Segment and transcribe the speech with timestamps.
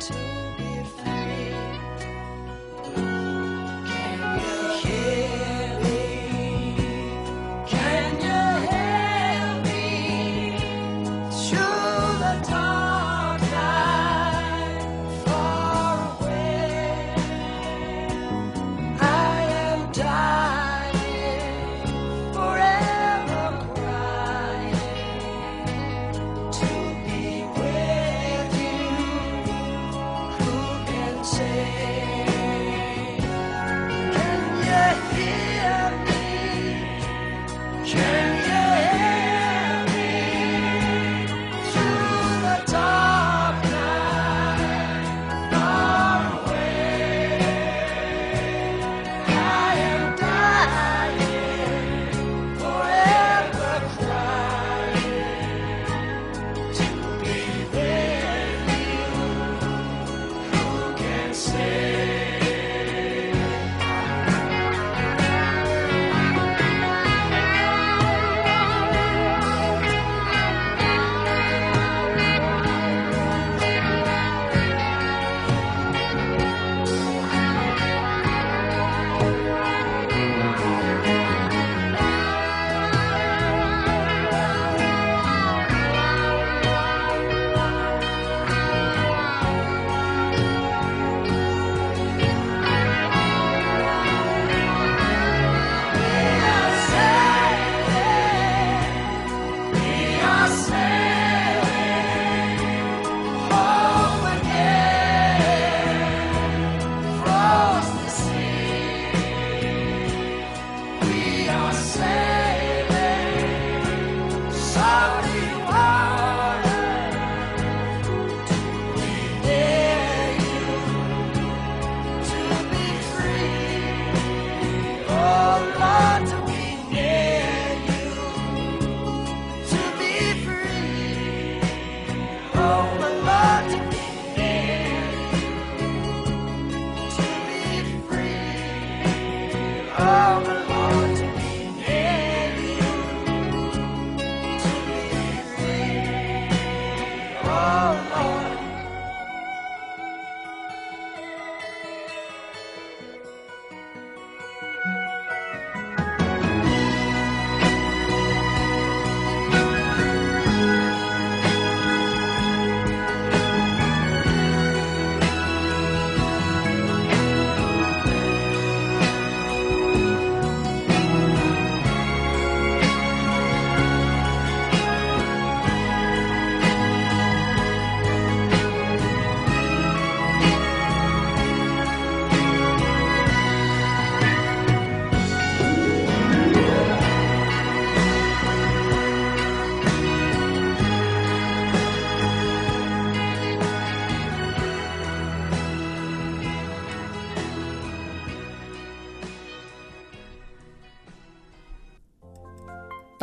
[0.00, 0.43] To.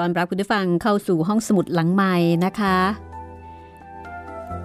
[0.03, 2.15] ตอนรับคุณผู้ฟังเข้าสู่ห้องสมุดหลังใหม่
[2.45, 2.77] นะคะ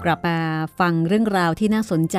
[0.05, 0.39] กลับมา
[0.79, 2.19] ฟังเรื่องราวที่น่าสนใจ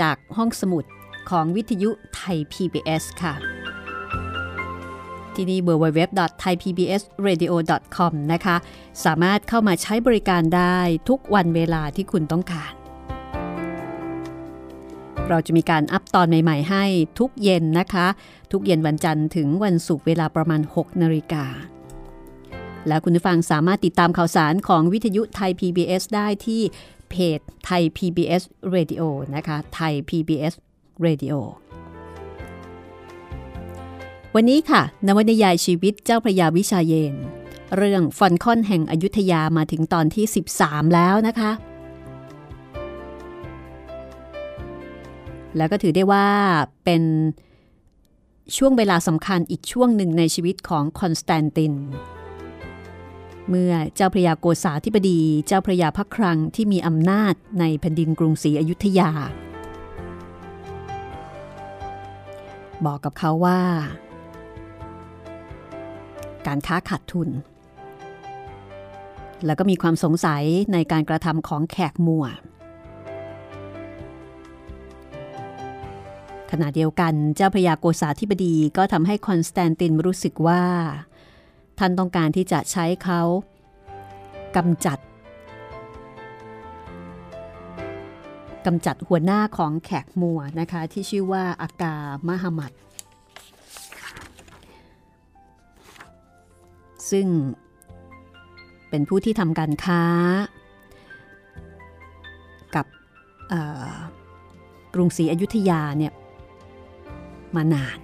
[0.00, 0.84] จากห้องสมุด
[1.30, 3.34] ของวิทยุไทย PBS ค่ะ
[5.34, 8.56] ที่นี่ www.thaipbsradio.com นะคะ
[9.04, 10.78] สามารถเข้ามาใช้บริการได้
[11.08, 12.72] ทุกวันเวลาที่คุณต้องการ
[15.28, 16.84] เราจะมีการอัปตอนใหม่ ๆ ให้
[17.18, 18.06] ทุกเย็นนะคะ
[18.52, 21.46] ทุกเย็นวันจันทร์ถึงวันศุกร์เวลาประมาณ 6 นาฬิกา
[22.86, 26.62] และคุณผู้ฟังสามารถติดตามข่าวสารของวิทยุไทย PBS ได้ที่
[27.10, 28.42] เพจไทย PBS
[28.74, 29.02] Radio
[29.34, 30.54] นะคะไทย PBS
[31.06, 31.34] Radio
[34.34, 37.14] วันนี้ค่ะ นวนิยายชีวิตเจ้าพระยาวิชาเยน
[37.76, 40.24] เรื่องฟอนคอนแห่งอยุธยามาถึงตอนที่
[40.60, 41.50] 13 แล้วนะคะ
[45.56, 46.26] แล้วก็ถือได้ว่า
[46.84, 47.02] เป็น
[48.56, 51.72] ช่วงเวลาสำคัญอีกช่วงหนึ่งในชีวิตของคอนสแตนติน
[53.48, 59.10] เมื่อเจ้าพระยาโกษาธิบดี เจ้าพระยาพระครังที่มีอำนาจในแผ่นดินกรุงศรีอยุธยา
[62.86, 63.60] บอกกับเขาว่า
[66.46, 67.28] การค้าขาดทุน
[69.46, 72.24] แล้วก็มีความสงสัยในการกระทำของแขกมัว
[76.50, 80.62] ขณะเดียวกันเจ้าพระยาโกษาธิบดีก็ทำให้คอนสแตนตินรู้สึกว่า
[81.78, 83.20] ท่านต้องการที่จะใช้เขา
[84.56, 84.98] กำจัด
[88.66, 91.96] กำจัดหัวหน้าของแขกมัวนะคะที่ชื่อว่าอากา
[92.28, 92.72] มหมัด
[97.10, 97.26] ซึ่ง
[98.90, 100.02] เป็นผู้ที่ทำการค้า
[102.74, 102.86] กับ
[104.94, 106.12] กรุงศรีอยุธยาเนี่ย
[107.56, 107.98] มานาน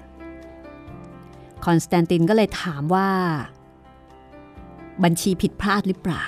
[1.65, 3.09] คอนสแตนตินก็เลยถามว่า
[5.05, 6.25] บัญชีผิดพลาดหรือเปล่า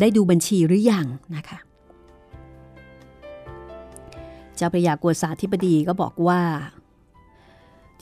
[0.00, 1.06] ได้ดูบัญชีหรือยัง
[1.36, 1.58] นะคะ
[4.56, 6.40] เจ้าพระยากัวสาธิบดีก็บอกว่า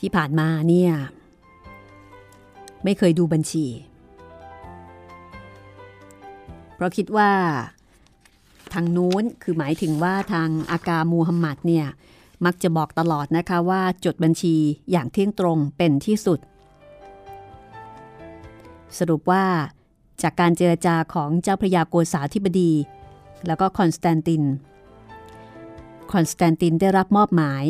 [0.00, 0.92] ที่ผ่านมาเนี่ย
[2.84, 3.66] ไม่เคยดูบัญชี
[6.74, 7.30] เพราะคิดว่า
[8.72, 11.86] ทางนู้นคือหมายถึงว่าทางอากามูฮัมหมัดเนี่ย
[12.44, 14.54] มักจะบอกตลอดนะคะว่าจดบัญชี
[14.90, 16.40] อย่างเที่ยงตรงเป็นที่สุด
[18.98, 19.44] สรุปว่า
[20.22, 22.72] จากการเจรจาของเจ้าพระยาโกษาธิบดี
[23.46, 24.42] แล้วก็คอนสแตนติน
[26.12, 27.64] คอนสแตนตินได้รับมอบหมาย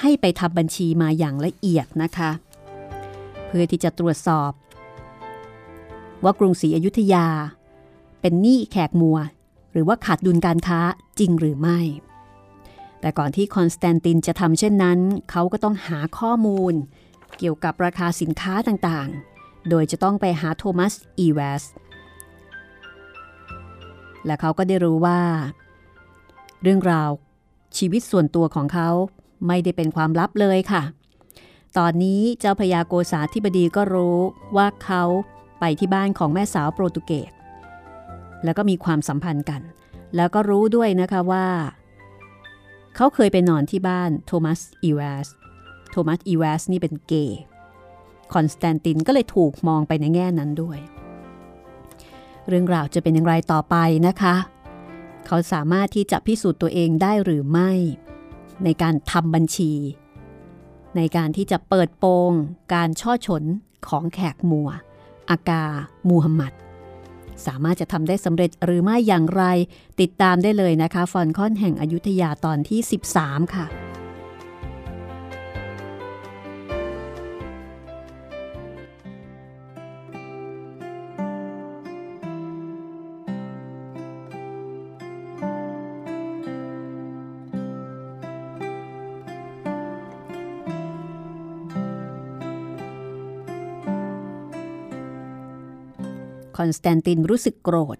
[0.00, 2.30] ให้ไปทำบัญชีมาอย่างละเอียดนะคะ
[3.46, 4.52] เพื่อที่จะตรวจสอบ
[6.24, 7.26] ว่ากรุงศรีอยุธยา
[8.20, 9.18] เป็นหนี้แขกมัวร์
[9.72, 10.80] หรือว่าขาดดุลการค้า
[11.18, 11.78] จริงหรือไม่
[13.00, 14.98] แต่ก่อนที่คอนสแตนตินจะทำเช่นนั้น
[15.30, 16.74] เขาก็ต้องหาข้อมูล
[17.38, 19.31] เกี่ยวกับราคาสินค้าต่างๆ
[19.68, 21.62] โดยจะต้องไปหาโทมัส อีเวส
[24.26, 25.20] และเขาก็ได้รู้ว่า
[26.62, 27.10] เรื่องราว
[27.78, 28.88] ชีวิตส่วนตัวของเขา
[29.46, 30.82] ไม่ได้เป็นความลับเลยค่ะ
[31.78, 34.18] ตอนนี้เจ้าพระยาโกษาธิบดีก็รู้
[34.56, 35.02] ว่าเขา
[35.60, 37.32] ไปที่บ้านของแม่สาวโปรตุเกส
[38.44, 39.62] แล้วก็มีความสัมพันธ์กัน
[40.16, 41.46] แล้วก็รู้ด้วยนะคะว่า
[42.96, 45.28] เขาเคยไปนอนที่บ้านโทมัส อีเวส
[45.90, 47.40] โทมัส อีเวสนี่เป็นเกย์
[48.34, 50.78] คอนสแตนตินก็เลยถูกมองไปในแง่นั้นด้วย
[52.48, 53.76] เรื่องราวจะเป็นอย่างไรต่อไป
[54.06, 54.34] นะคะ
[55.26, 57.70] เขาสามารถที่จะพิสูจน์ตัวเองได้หรือไม่
[58.64, 59.72] ในการทำบัญชี
[60.96, 62.32] ในการที่จะเปิดโปง
[62.74, 63.44] การช่อฉน
[63.88, 64.68] ของแขกมัว
[65.30, 65.64] อากา
[66.08, 66.52] มูฮัมหมัด
[67.46, 69.44] สามารถจะทำได้สำเร็จหรือไม่อย่างไร
[70.00, 72.80] ติดตามได้เลยนะคะ ฟอนคอนแห่งอยุธยาตอนที่
[73.16, 73.81] 13 ค่ะ
[96.62, 97.98] อนสแตนตินรู้สึกโกรธ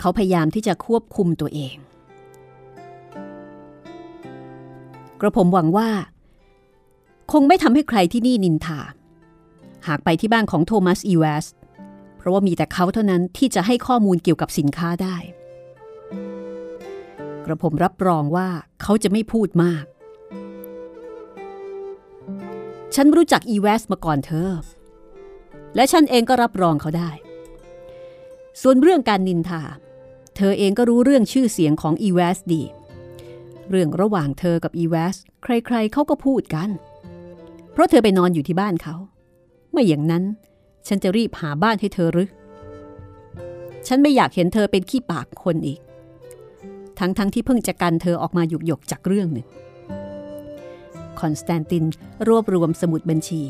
[0.00, 1.76] เขาพยายามที่จะควบคุมตัวเอง
[5.20, 5.90] กระผมหวังว่า
[7.32, 8.80] คงไม่ทำให้ใครที่นี่นินทา
[9.88, 11.46] หากไปที่บ้านของโทมัสอีเวส
[12.16, 15.16] เพราะว่ามีแต่เขาเท่านั้นที่จะให้ข้อมูลเกี่ยวกับสินค้าได้
[17.44, 18.48] กระผมรับรองว่า
[18.82, 19.84] เขาจะไม่พูดมาก
[22.94, 24.50] ฉันรู้จักอีเวสมาก่อนเธอ
[25.74, 27.10] และฉันเองก็รับรองเขาได้
[28.62, 29.62] ส่วนเรื่องการนินทา
[30.36, 32.62] เธอเองก็รู้เรื่องชื่อเสียงของอีเวสดี
[33.70, 36.68] เรื่องระหว่างเธอกับอีเวสใครๆเขาก็พูดกัน
[37.72, 38.94] เพราะเธอไปนอนอยู่ที่บ้านเขา
[39.72, 40.24] ไม่อย่างนั้น
[40.88, 42.30] ฉันจะรีบหาบ้านให้เธอหรือ
[43.86, 45.80] ฉันไม่อยากเห็นเธอเป็นขี้ปากคนอีก
[46.98, 49.48] ทั้งๆทที่เพิ่งจะกันเธอออกมาหยุกหยกจากเรื่องหนึ่งค
[51.20, 51.84] คอนสแตนติน
[52.28, 53.42] รวบรวมสมุดบัญชี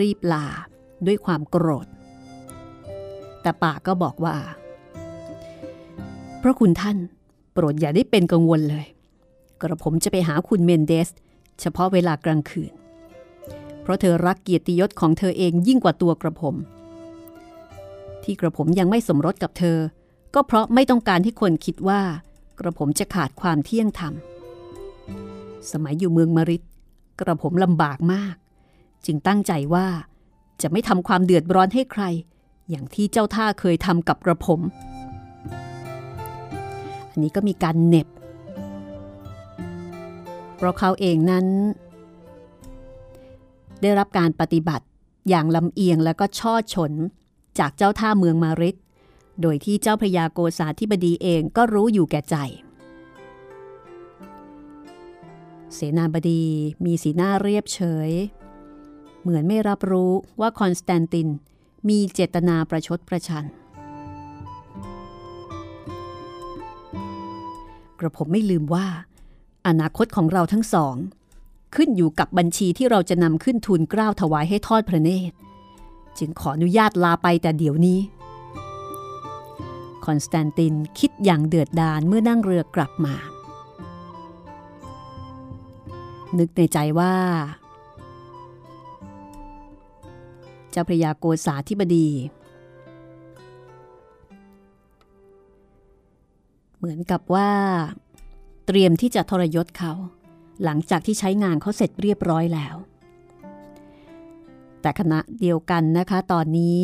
[0.00, 0.46] รีบลา
[1.06, 1.86] ด้วยความโกรธ
[3.44, 4.34] แต่ปากก็บอกว่า
[6.42, 6.96] พระคุณท่าน
[7.52, 8.86] โปรดอย่าได้เป็นกังวลเลย
[9.60, 11.08] กระผมจะไปหาคุณเมนเดส
[11.60, 12.72] เฉพาะเวลากลางคืน
[13.82, 16.54] เพราะเธอรักเกียรติยศของเธอเองยิ่งกว่าตัวกระผม
[18.22, 19.78] ที่กระผมยังไม่สมรสกับเธอ
[20.34, 22.00] ก็เพราะไม่ต้องการให้คนคิดว่า
[22.58, 24.12] กระผมจะขาดความเที่ยงธรรม
[25.70, 26.62] สมัยอยู่เมืองมาริด
[27.20, 28.34] กระผมลำบากมาก
[29.06, 29.86] จึงตั้งใจว่า
[30.62, 32.04] จะไม่ทำความเดือดร้อนให้ใคร
[32.70, 34.60] อย่างที่เจ้าท่าเคยทำกับกระผม
[37.10, 38.08] อันนี้ก็มีการเน็บ
[40.56, 41.46] เพราะเขาเองนั้น
[43.82, 44.86] ได้รับการปฏิบัติ
[45.28, 46.92] อย่างลำเอียงและก็ช่อฉน
[47.58, 48.76] จากเจ้าท่าเมืองมาริด
[49.42, 52.36] โดยที่เจ้าพระยาโกษาธิบดีเองก็รู้อยู่แก่ใจ
[55.74, 56.42] เสนาบดี
[56.84, 58.10] มีสีหน้าเรียบเฉย
[59.22, 61.28] เหมือนไม่รับรู้ว่าคอนสแตนติน
[61.88, 63.44] มีเจตนาประชดประชัน
[67.98, 68.86] กระผมไม่ลืมว่า
[69.66, 70.94] อนาคตของเราทั้งสอง
[71.74, 75.36] ขึ้นอยู่กับบัญชีที่เราจะนำขึ้นทุนกล้าวถวายให้ทอดพระเนตร
[76.18, 78.00] จึงขออนุญาตลาไปแต่เดี๋ยวนี้
[80.04, 83.14] คอนสแตนตินคิดอย่างเดือดดาลเมื่อนั่งเรือกลับมา
[86.38, 87.14] นึกในใจว่า
[90.74, 92.08] เจ้าพระยาโกษาธิบดี
[96.76, 97.50] เหมือนกับว่า
[98.66, 99.92] เตรียมที่จะทรยศเขา
[100.64, 102.76] หลังจากที่ใช้งานเขาเสร็จเรียบร้อยแล้ว
[104.80, 106.80] แต่ขณะเดียวกันนะคะตอนนี้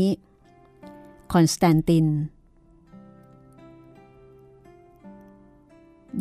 [1.32, 2.06] คอนสแตนติน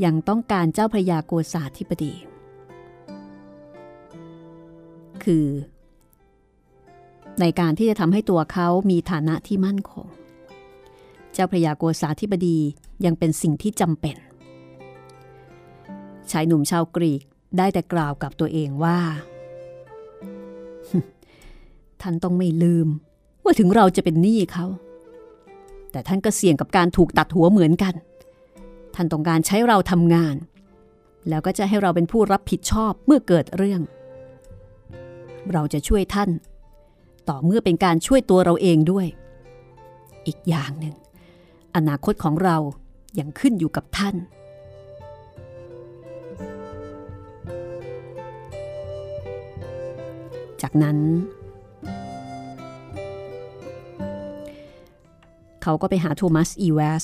[0.03, 2.13] ยังต้องการเจ้าพระยาโกษาธิบดี
[5.23, 5.45] คือ
[7.39, 10.07] ในการที่จะทำให้ตัวเขามีฐานะที่มั่นคง
[11.33, 12.57] เจ้าพระยาโกษาธิบดี
[13.05, 14.15] ยังเป็นสิ่งที่จำเป็น
[16.31, 17.21] ชายหนุ่มชาวกรีก
[17.57, 18.99] ได้แต่กล่าวกับตัวเองว่า
[22.01, 22.87] ท่านต้องไม่ลืม
[23.43, 24.65] ว่าถึงเราจะเป็นหนี้เขา
[25.91, 27.93] แต่ท่านก็เสี่ยงกับการถูกตัดหัวเหมือนกัน
[28.95, 30.35] ท่านต้องการใช้เราทำงาน
[31.29, 33.81] แล้วก็จะให้เราเป็นผู้รับผิดชอบเมื่อเกิดเรื่อง
[35.53, 36.29] เราจะช่วยท่าน
[37.29, 39.07] ต่อเมื่อเป็นการช่วยตัวเราเองด้วย
[40.27, 40.95] อีกอย่างหนึ่ง
[41.75, 42.57] อนาคตของเรา
[43.19, 44.15] ยัางขึ้นอยู่กับท่าน
[50.61, 50.97] จากนั้น
[55.63, 57.03] เขาก็ไปหาโทมัสอีแวส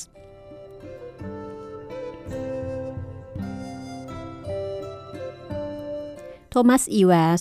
[6.50, 7.39] โทมัสอีแวส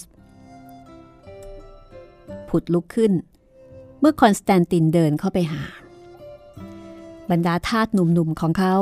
[2.63, 3.13] ดลุกขึ้น
[4.01, 5.63] เมื่อคอนสแตนตินเดินเข้าไปหา
[7.31, 8.75] บรรดาทาสหนุ่มๆของเขา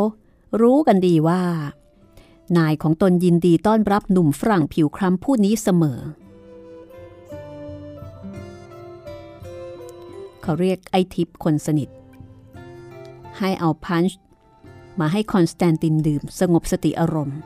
[0.60, 1.42] รู้กันดีว่า
[2.58, 6.00] นายของตนยินดีต้อนรับหนุ่มฝรั่งผิวคล้ำผู้นี้เสมอ
[10.42, 11.88] เขาเรียกไอทิปคนสนิท
[13.38, 14.18] ให้เอาพันช์
[15.00, 17.38] มาให้คอนสแตนตินดื่มสงบสติอารมณ์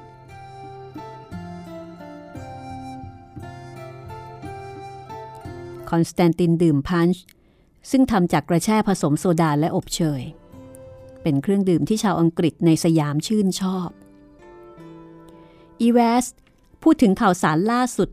[5.96, 7.22] อนสแตนตินดื่มพันช์
[7.90, 10.22] ซึ่งทำจากกระแช่ผสมโซดาและอบเชย
[11.22, 13.88] เป็นเครื่องดื่มที่ชาวอังกฤษในสยามชื่นชอบ
[15.80, 16.26] อีเวส
[16.82, 18.10] พูดถึงข่าวสารล่าสุด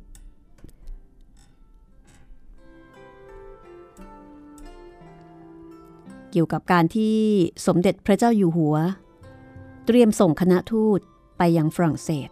[6.31, 7.15] เกี่ยวกับการที่
[7.67, 8.75] สมเด็จพระเจ้าอยู่หัว
[9.85, 10.99] เตรียมส่งคณะทูต
[11.37, 12.29] ไปยังฝรั่งเศส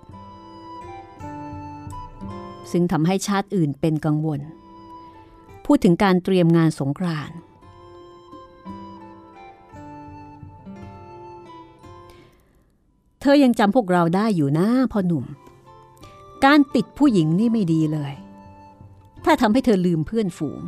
[2.72, 4.39] ซึ่งทำให้ชาติอื่นเป็นกังวล
[5.65, 7.38] พูดถึงการเตรียมงานสงกรานต์
[13.22, 15.25] เธอยังจำพวกเราได้อยู่นะพ่อหนุ่ม
[16.46, 18.13] การติดผู้หญิงนี่ไม่ดีเลย
[19.25, 20.62] ถ้าทำให้เธอลืมเพื่อนฝูง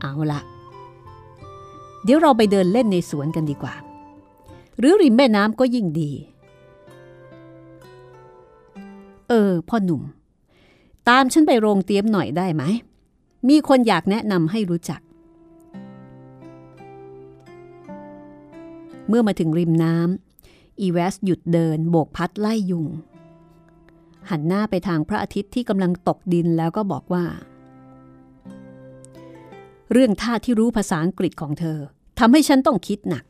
[0.00, 0.40] เอาละ
[2.04, 3.74] เดี๋ยวเราไปเดินเล่นในสวนกันดีกว่า
[4.78, 6.10] หรือริมแม่น้ำก็ยิ่งดี
[9.28, 10.02] เออ พ่อหนุ่ม
[11.08, 12.62] ตามฉันไปโรงเตรียมหน่อยได้ไหม
[13.48, 15.00] มีคนอยากแนะนำให้รู้จัก
[19.08, 22.86] เมื่อมาถึงริมน้ำอีเวสหยุดเดินโบกพัดไล่ยุง
[24.30, 27.24] หันหน้าไปทางพระอาทิตย์ที่กำลังตกดินแล้วก็บอกว่า
[29.92, 31.78] เรื่องท่าที่รู้ภาษาอังกฤษของเธอ
[32.18, 33.24] ทำให้ฉันต้องคิดหนัก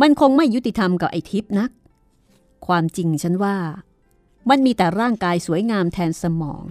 [0.00, 1.70] มันคงไม่ยุติธรรมกับไอ้ทิพนัก
[2.66, 3.56] ความจริงฉันว่า
[4.50, 6.64] มันมีแต่ร่างกายสวยงามแทนสมอง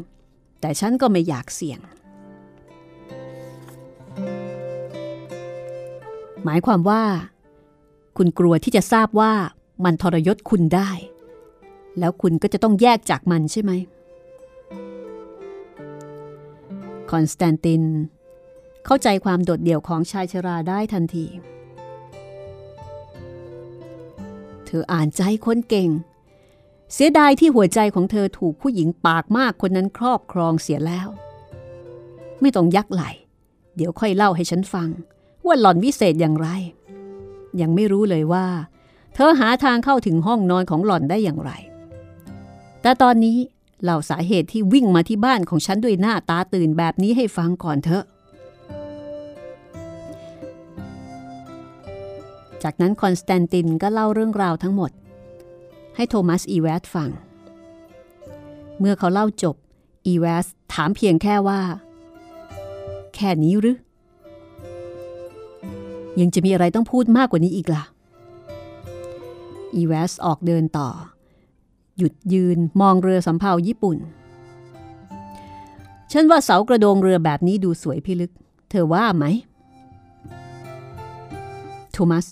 [0.61, 1.79] แต่ฉันก็ไม่อยากเสี่ยง
[6.43, 7.03] หมายความว่า
[8.17, 9.33] คุณกลัวที่จะทราบว่า
[9.85, 10.89] มันทรยศคุณได้
[11.99, 13.71] แล้วคุณก็จะต้องแยกจากมันใช่ไหม
[17.11, 17.83] คอนสแตนติน
[18.85, 21.25] เข้าใจความโดดเดี่ยวของชายชราได้ทันที
[24.65, 25.89] เธออ่านใจคนเก่ง
[26.93, 31.07] เสียดายที่หัวใจของเธอถูกผู้หญิงปากมากคนนั้นครอบครองเสียแล้ว
[32.41, 33.03] ไม่ต้องยักไหล
[33.75, 34.89] เดี๋ยวค่อยเล่าให้ฉันฟัง
[35.45, 36.47] ว่าหล่อนวิเศษอย่างไร
[37.61, 38.45] ยังไม่รู้เลยว่า
[39.13, 41.51] เธอหาทางเข้าถึงห้องนอนของหล่อนได้อย่างไร
[42.81, 43.37] แต่ตอนนี้
[43.83, 48.03] เล่าสาเหตุที่วิ่งมาที่บ้านของฉันด้วยหน้าตาตื่นแบบนี้ให้ฟังก่อนเถอะ
[52.63, 54.91] จากนั้นคอนสแตนตินก็เล่าเรื่องราวทั้งหมด
[55.95, 57.09] ให้โทมัสอีแวสฟัง
[58.79, 59.55] เมื่อเขาเล่าจบ
[60.07, 61.61] อีแวสถามเพียงแค่ว่า
[63.15, 63.77] แค่นี้หรือ
[66.19, 67.83] ยังจะมีอะไรต้องพูดมากกว่านี้อีกล่ะ
[69.75, 70.89] อีแวสออกเดินต่อ
[71.97, 73.97] หยุดยืนมองเรือสำเภาญี่ปุ่น
[76.11, 78.31] ฉันว่าเสากระโดงเรือแบบนี้ดูสวยพิลึก
[78.69, 79.25] เธอว่าไหม
[81.91, 82.25] โทมัส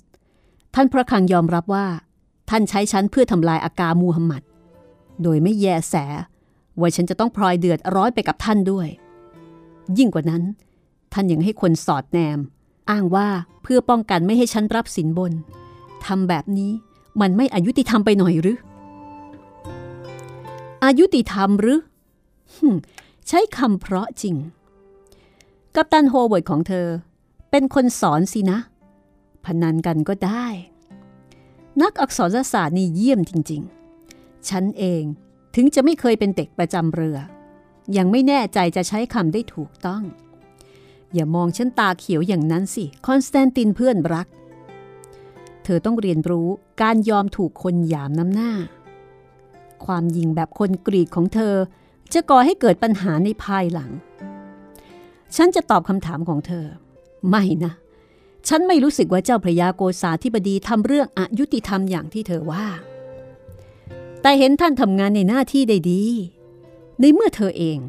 [0.76, 1.86] ท่านพระคังยอมรับว่า
[2.56, 4.42] ท่านใช้ฉันเพื่อทำลายอากามูฮัมหมัด
[5.24, 5.96] โดยไม่แยแส
[6.80, 8.88] ว่าฉันจะต้องพลอยเดือดร้อยไปกับท่านด้วย
[9.98, 10.44] ยิ่งกว่านั้น
[11.14, 12.40] ท่านยังให้คนสอดแนม
[12.90, 13.28] อ้างว่า
[13.64, 15.34] เพื่อป้องกันไม่ให้ฉันรับสินบน
[16.06, 16.72] ทำแบบนี้
[17.22, 18.58] มันไม่อายุติธรรมไปหน่อยหรือ
[20.86, 21.80] อายุติธรรมหรือ
[23.28, 24.36] ใช้คำเพราะจริง
[25.76, 26.88] กัปตันโฮเวิร์ดของเธอ
[27.52, 28.58] เป็นคนสอนสินะ
[29.46, 30.46] พนันกันก็ได้
[31.82, 35.04] นักอักษรศาสตร์นี่เยี่ยมจริงๆ ฉันเอง
[35.56, 37.18] ถึงจะไม่เคยเป็นเด็กประจำเรือ
[37.98, 40.04] ยังไม่แน่ใจจะใช้คำได้ถูกต้อง
[41.14, 44.28] อย่ามองฉันตาเขียวอย่างนั้นสิ คอนสแตนตินเพื่อนรัก
[45.64, 46.48] เธอต้องเรียนรู้
[46.82, 48.52] การยอมถูกคนหยามน้ำหน้า
[49.86, 51.56] ความยิงแบบคนกรีกของเธอ
[52.14, 53.92] จะก่อให้เกิดปัญหาในภายหลัง
[55.36, 56.66] ฉันจะตอบคำถามของเธอ
[57.30, 57.74] ไม่นะ
[58.48, 62.66] ฉันไม่รู้สึกว่าเจ้าพระยาโกษาธิบดีทำเรื่องอายุติธรรมอย่างที่เธอว่า
[64.22, 66.04] แต่เห็นท่านทำงานในหน้าที่ได้ดี
[67.00, 67.80] ในเมื่อเธอเอง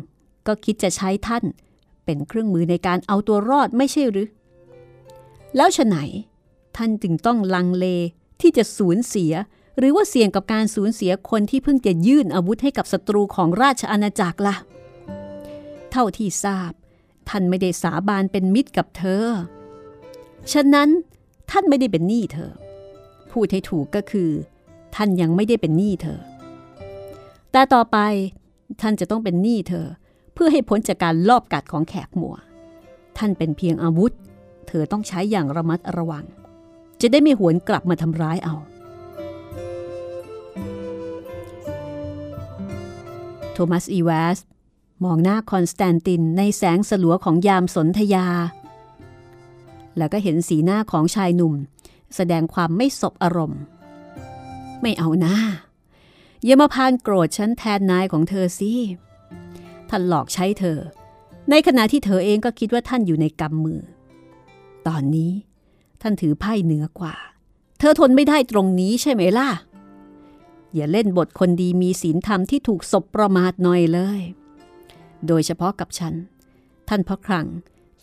[0.46, 1.44] ก็คิดจะใช้ท่าน
[2.04, 4.28] เป็นเครื่องมือในการเอาตัวรอดไม่ใช่หรือ
[5.56, 5.96] แล้วฉะไหน
[6.76, 7.86] ท่านจึงต้องลังเล
[8.40, 9.32] ที่จะสูญเสีย
[9.78, 14.56] หรือว่าเสี่ยงกับการสูญเสียคนที่เพิ่งจะยื่นอาวุธให้กับศัตรูของราชอาณาจักรละ่ะ
[15.90, 16.72] เท่าที่ทราบ
[17.28, 19.26] ท่านไม่ได้สาบานเป็นมิตรกับเธอ
[20.52, 20.88] ฉะนั้น
[21.50, 22.50] ท่านไม่ได้เป็นหนี้เธอ
[23.32, 24.30] พูดให้ถูกก็คือ
[24.94, 26.20] ท่านยังไม่ได้เป็นหนี้เธอ
[27.52, 27.98] แต่ต่อไป
[28.80, 29.86] ท่านจะต้องเป็นหนี้เธอ
[30.34, 32.36] เพื่อให้พ้นจากการลอบกัดของแขกมัวร์
[33.18, 34.12] ท่านเป็นเพียงอาวุธ
[34.68, 36.24] เธอต้องใช้อย่างระมัดระวัง
[37.00, 38.54] จะได้ไม่หวนกลับมาทำร้ายเอา
[43.52, 44.38] โทมัสอีวส
[45.04, 48.26] มองหน้าคอนสแตนตินในแสงสลัวของยามสนธยา
[49.98, 51.54] แล้วก็เห็นสีหน้าของชายหนุ่ม
[52.16, 53.60] แสดงความไม่สบอารมณ์
[54.82, 55.36] ไม่เอาหน้า
[56.44, 58.72] อย่ามาพานโกรธฉันแทนนายของเธอสิ
[59.88, 60.78] ท่านหลอกใช้เธอ
[61.50, 63.80] ในขณะที่เธอเองก็คิดว่าท่านอยู่ในกำมือ
[64.86, 65.32] ตอนนี้
[66.02, 67.14] ท่านถือไพ่เหนือกว่า
[67.78, 69.50] เธอทนไม่ได้ตรงนี้ใช่ไหมล่ะ
[70.74, 74.20] อย่าเล่นบทคนดีมีศีลธรรมที่ถูกศบประมาทหน่อยเลย
[75.26, 76.14] โดยเฉพาะกับฉัน
[76.88, 77.46] ท่านพระคลัง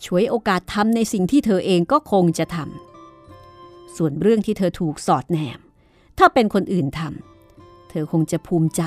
[0.06, 5.58] ฉวยโอกาสทำในสิ่งที่เธอเองก็คงจะทำส่วนเรื่องที่เธอถูกสอดแนม
[6.18, 8.82] ถ้าเป็นคนอื่นทำเธอคงจะภูมิใจ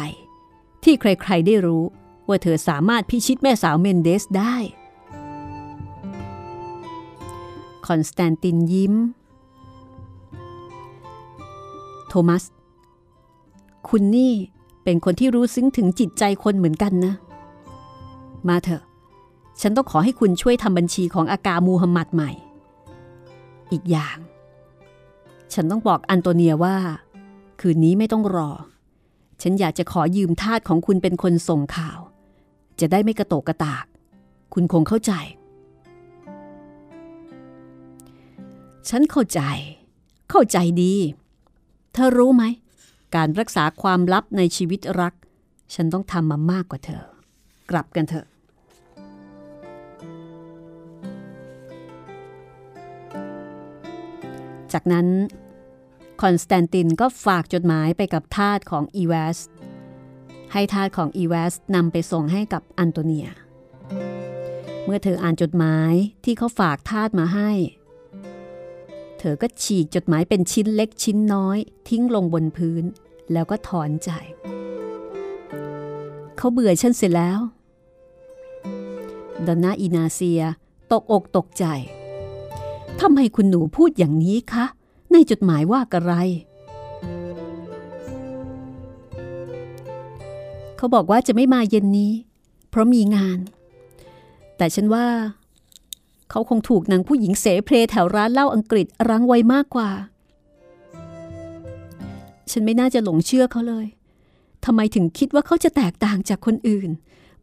[0.84, 1.84] ที่ใครๆได้รู้
[2.28, 4.56] ว่าเธอสามารถพิชิตแม่สาวเมนเดสได้
[7.88, 8.94] คอนสแตนตินยิ้ม
[12.08, 12.44] โทมัส
[13.88, 14.34] คุณนี่
[14.84, 17.14] เป็นคนที่รู้ซึ้งถึงจิตใจคนเหมือนกันนะ
[18.48, 18.84] มาเถอะ
[19.62, 22.32] ฉันต้องขอให้คุณช่วยทำบัญชีของอากามูฮัมหมัดใหม่
[23.72, 24.18] อีกอย่าง
[25.54, 26.78] ฉันต้องบอกอันโตเนียว่า
[27.60, 28.50] คืนนี้ไม่ต้องรอ
[29.42, 32.00] ฉันอยากจะขอยืมทาสของคุณเป็นคนส่งข่าว
[32.80, 33.86] จะได้ไม่กระโตกกระตาก
[34.54, 35.14] คุณคงเข้าใจ
[38.90, 39.42] ฉันเข้าใจ
[40.30, 40.94] เข้าใจดี
[41.94, 42.44] เธอรู้ไหม
[43.16, 45.14] การรักษาความลับในชีวิตรัก
[45.74, 47.04] ฉันต้องทำมามากกว่าเธอ
[47.72, 48.26] กลับกันเถอะ
[54.76, 55.08] จากนั้น
[56.22, 59.38] คอนสแตนตินก็ฝากจดหมายไปกับทาสของอีเวส
[60.54, 63.28] ให้ทาสของอีเวสนำไปส่งให้กับอันโตเนีย
[64.86, 67.52] เมื่อเธออ่านจดหมายที่เขาฝากทาสมาให้
[69.20, 71.58] เธอก็ฉีกจดหมายเป็นชิ้นเล็กชิ้นน้อย
[71.90, 72.84] ทิ้งลงบนพื้น
[73.34, 74.10] แล้วก็ถอนใจ
[76.38, 77.40] เขาเบื่อฉันเสร็จแล้ว
[79.48, 80.42] ดอนนาอินาเซีย
[80.92, 81.66] ตกอกตกใจ
[83.02, 84.66] ทำไมคุณหนูพูดอย่างนี้คะ
[85.12, 86.14] ในจดหมายว่ากระไร
[90.78, 92.14] เขาบอกว่าจะไม่มาเย็นนี้
[92.70, 93.40] เพราะมีงาน
[94.58, 95.08] แต่ฉันว่า
[96.30, 99.90] เขาคงถูกนางผู้หญิงเสเพลแถวร้านเหล้าอังกฤษรั้งไว้มากกว่า
[102.52, 103.86] ฉันไม่น่าจะหลงเชื่อเขาเลย
[104.66, 106.90] ทำไมถึงคิดว่าเขาจะแตกต่างจากคนอื่น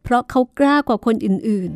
[0.03, 1.71] เพราะเขากล้ากว่าคนอื่น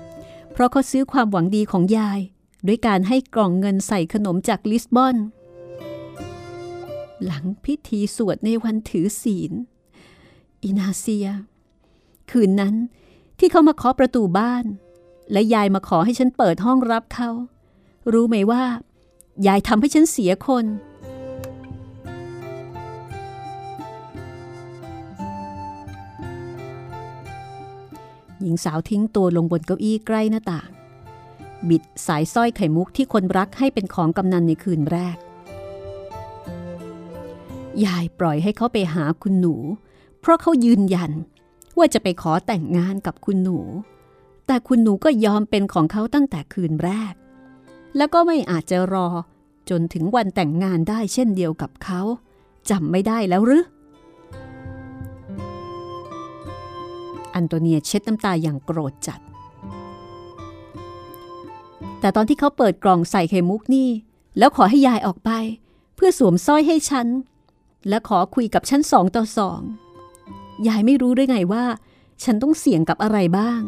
[0.00, 2.20] ๆ เพราะเขาซื้อความหวังดีของยาย
[2.66, 5.16] ด้วยการให้กล่องเงินใส่ขนมจากลิสบอน
[7.24, 9.52] หลังพิธีสวดในวันถือศีล
[10.64, 11.26] อินาเซีย
[12.30, 12.74] คืนนั้น
[13.38, 14.64] ที่เขามาเคาะประตูบ้าน
[15.32, 17.30] และยายมาขอให้ฉันเปิดห้องรับเขา
[18.12, 18.64] รู้ไหมว่า
[19.46, 20.66] ยายทำให้ฉันเสียคน
[28.40, 30.70] หญิงสาวทิ้งตัวลงบนเก้าอี้ใกล้หน้าต่าง
[31.68, 35.16] บิดสายสร้อยไข่มุกที่คนรักให้เป็นของกำนันในคืนแรก
[37.84, 39.54] ยายปล่อยให้เขาไปหาคุณหนู
[40.20, 41.12] เพราะเขายืนยัน
[41.78, 43.58] ว่าจะไปขอแต่งงานกับคุณหนู
[44.46, 47.14] แต่คุณหนูก็ยอมเป็นของเขาตั้งแต่คืนแรก
[47.96, 49.08] แล้วก็ไม่อาจจะรอ
[49.70, 52.00] จนถึงวันแต่งงานได้เช่นเดียวกับเขา
[52.70, 53.64] จำไม่ได้แล้วหรือ
[57.34, 59.20] อันโตเนียเช็ดน้ำตาอย่างโกรธจัด
[62.00, 63.90] แต่ตอนที่เขาเปิดกล่องใส่ไขมุกนี่
[64.38, 65.30] แล้วขอให้ยายออกไป
[65.94, 67.06] เพื่อสวมสร้อยให้ฉัน
[67.88, 69.60] และขอคุยกับฉันสองต่อสอง
[70.68, 71.64] ยายไม่รู้ด้วยไงว่า
[72.24, 73.60] ฉันต้องเสี่ยงกับอะไรบ้าง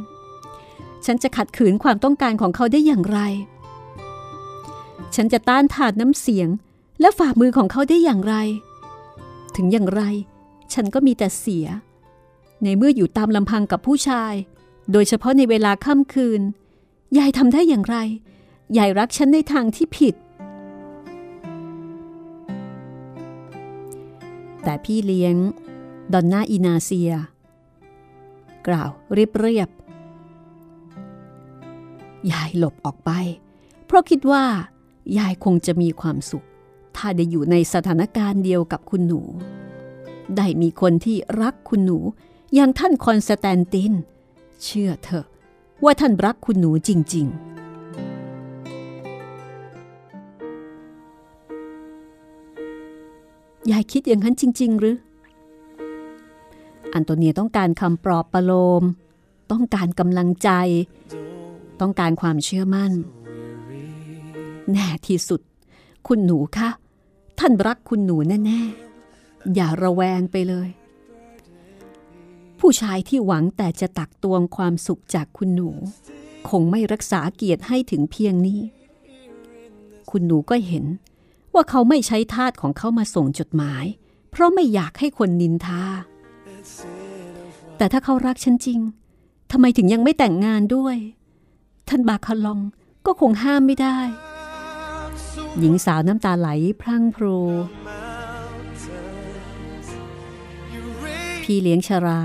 [1.04, 3.20] ฉันจะขัดขืนความต้องการของเขาได้อย่างไร
[5.14, 6.48] ฉันจะต้านทานน้ำเสียง
[7.00, 8.34] และฝ่ามือของเขาได้อย่างไร
[9.56, 10.02] ถึงอย่างไร
[10.72, 11.66] ฉันก็มีแต่เสีย
[12.62, 14.34] ในเมื่ออยู่ตามลำพังกับผู้ชาย
[14.92, 16.40] โดยเฉพาะในเวลาค่ำคืน
[17.18, 17.96] ยายทำได้อย่างไร
[18.76, 20.14] ยายรักฉันในทางที่ผิด
[24.62, 25.36] แต่พี่เลี้ยง
[26.12, 27.12] ดอนนาอินาเซีย
[28.66, 29.68] กล่าวเรียบเรียบ
[32.32, 33.10] ยายหลบออกไป
[33.86, 34.44] เพราะคิดว่า
[35.18, 36.46] ยายคงจะมีความสุข
[36.96, 39.20] ถ้าได้อยู่ในสถานการณ์เดียวกับคุณหนู
[40.36, 41.98] ได้มีคนที่รักคุณหนู
[42.54, 43.92] อย่างท่านคอนสแตนติน
[44.64, 45.26] เชื่อเถอะ
[45.84, 47.52] ว่าท่านรักคุณหนูจริง ๆ
[53.70, 54.96] ยายคิดอย่างนั้นจริง ๆ หรือ
[56.94, 58.82] อันโตเนียต้องการคำปลอบประโลม
[59.52, 60.50] ต้องการกำลังใจ
[61.80, 62.92] ต้องการความเชื่อมั่น
[64.72, 65.40] แน่ที่สุด
[66.06, 66.68] คุณหนูคะ
[67.38, 68.60] ท่านรักคุณหนูแน่
[69.06, 70.68] ๆ อย่าระแวงไปเลย
[72.66, 75.70] ผู้ชายที่หวังแต่จะตักตวงความสุขจากคุณหนู
[76.48, 78.60] คงไม่รักษาเกียรติให้ถึงเพียงนี้
[80.10, 80.84] คุณหนูก็เห็น
[81.54, 83.84] ว่าเขาไม่ใช้ทาสของเขามาส่งจดหมาย
[84.30, 85.84] เพราะไม่อยากให้คนนินทา
[87.76, 88.80] แต่ถ้าเขารักฉันจริง
[89.50, 90.96] ทำไมถึงยังไม่แต่งงานด้วย
[91.88, 92.60] ท่านบาคาลอง
[93.06, 93.98] ก็คงห้ามไม่ได้
[95.58, 96.48] หญิงสาวน้ำตาไหล
[96.80, 97.38] พรั่งพรู
[101.42, 102.22] พี่เลี้ยงชรา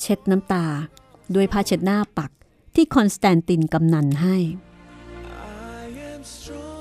[0.00, 0.66] เช็ดน้ำตา
[1.34, 2.30] ด้วยผ้าเช็ดหน้าปัก
[2.74, 4.36] ที่คอนสแตนตินกำนันให้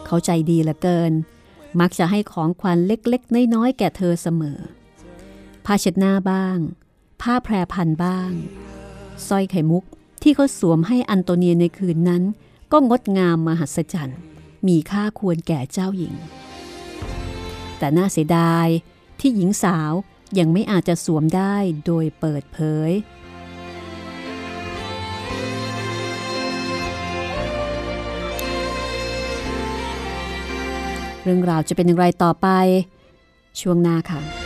[0.06, 1.14] เขาใจดีเหลือเกิน
[1.80, 4.60] มักจะให้ของขวัญเล็กๆ น้อยๆ แก่เธอเสมอ
[5.66, 6.58] ผ้าเช็ดหน้าบ้าง
[7.22, 8.32] ผ้าแพรพันบ้าง
[9.28, 9.84] สร้อยไข่มุก
[10.24, 12.24] ที่เขาสวมให้อันโตเนียในคืนนั้น
[12.72, 14.20] ก็งดงามมหัศจรรย์
[14.68, 16.14] มีค่าควรแก่เจ้าหญิง
[17.78, 18.68] แต่น่าเสียดาย
[19.20, 19.94] ที่หญิงสาว
[20.38, 22.92] ยังไม่อาจจะสวมได้โดยเปิดเผย
[31.24, 32.48] เรื่องราวจะเป็นอย่างไรต่อไป
[33.62, 34.39] ช่วงหน้าค่ะ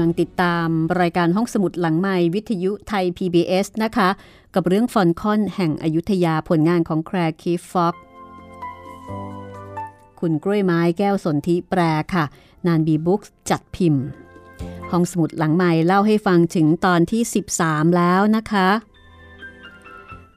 [0.00, 0.68] ำลังติดตาม
[1.00, 4.08] รายการห้องสมุดหลังไม้วิทยุไทย PBS นะคะ
[4.54, 7.94] กับเรื่องฟอลคอนแห่งอยุธยาผลงานของแคลร์คีฟ-ฟอกซ์
[10.20, 11.80] คุณกล้วยไม้แก้วสนธิแปล
[12.14, 12.24] ค่ะ
[12.66, 14.04] นานมีบุ๊คส์จัดพิมพ์
[14.90, 17.22] ห้องสมุดหลังไมค์เล่าให้ฟังถึงตอนที่
[17.58, 18.68] 13 แล้วนะคะ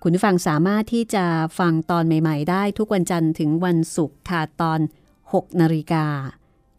[0.01, 1.25] คุณผู้ฟังสามารถที่จะ
[1.59, 4.79] ฟังตอนใหม่ ๆ ได้ทุกวันจันทร์ถึงวันศุกร์ค่ะตอน
[5.21, 6.05] 6นาฬิกา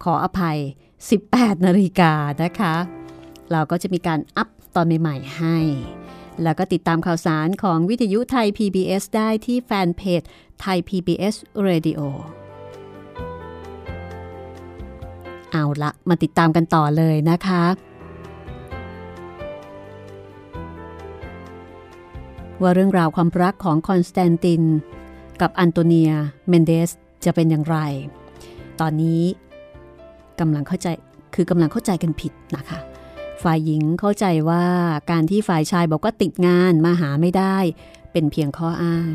[0.03, 0.59] ขออภัย
[1.11, 2.75] 18 นาฬิกานะคะ
[3.51, 5.57] เราก็จะมีการ up ตอนใหม่ ๆ ให้
[6.43, 10.21] แล้วก็ติดตามข่าวสารของวิทยุไทย PBS ได้ที่ fanpage
[10.61, 11.35] Thai PBS
[11.67, 11.99] Radio
[15.51, 17.63] เอาละมาติดตามกันต่อเลยนะคะ
[22.61, 24.63] ว่าเรื่องราวความรักของคอนสแตนติน
[25.41, 26.11] กับอันโตเนีย
[26.49, 26.89] เมนเดส
[27.25, 27.77] จะเป็นอย่างไร
[28.79, 29.23] ตอนนี้
[30.39, 30.87] กำลังเข้าใจ
[31.35, 32.79] คือกำลังเข้าใจกันผิดนะคะ
[33.43, 34.65] ฝ่ายหญิงเข้าใจว่า
[35.11, 37.57] การที่ฝ่ายชายบอกว่าติดงานมาหาไม่ได้
[38.11, 39.13] เป็นเพียงข้ออ้าง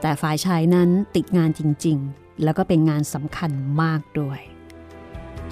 [0.00, 3.50] แต่ฝ่ายชายนั้นติดงานจริง ๆ แล้วก็เป็นงานสำคัญ
[3.82, 4.40] มากด้วย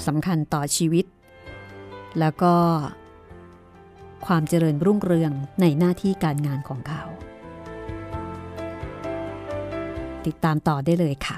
[0.07, 1.07] สำคัญต่อชีวิต
[2.21, 2.55] แล้วก็
[4.27, 7.03] ความเจริญรุ่งเรืองในหน้าที่การงานของเขา
[10.27, 11.37] ติดตามต่อได้เลยค่ะ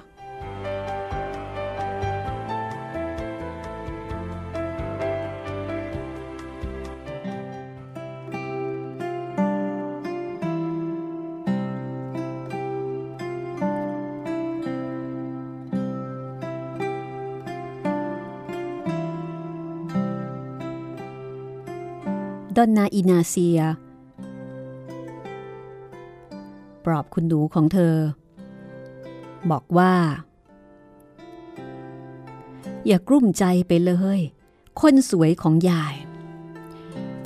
[22.57, 23.61] ดอนนาอินาเซีย
[26.85, 27.97] ปลอบคุณหนูของเธอ
[29.51, 29.95] บอกว่า
[32.87, 34.21] อย่ากลุ้มใจไปเลย
[34.81, 35.95] คนสวยของยาย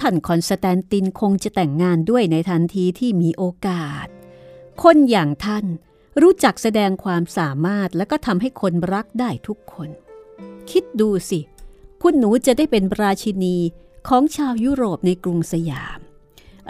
[0.01, 4.07] ท่านคอนสแตนตินคงจะแต่งงานด้วยในทันทีที่มีโอกาส
[4.83, 5.65] คนอย่างท่าน
[6.23, 9.89] รู้จักแสดงความสามารถและก็ทำให้คนรักได้ทุกคน
[10.71, 11.41] คิดดูสิ
[12.03, 13.57] คุณหนูจะได้เป็นราชินี
[14.09, 15.99] ของชาวยุโรปในกรุงสยาม